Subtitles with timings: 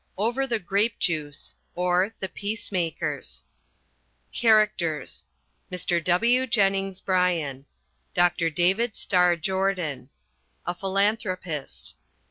[0.01, 0.07] XIV.
[0.25, 3.45] Over the Grape Juice; or, The Peacemakers
[4.33, 5.25] Characters
[5.71, 6.03] MR.
[6.03, 6.47] W.
[6.47, 7.65] JENNINGS BRYAN.
[8.15, 8.49] DR.
[8.49, 10.09] DAVID STARR JORDAN.
[10.65, 11.93] A PHILANTHROPIST.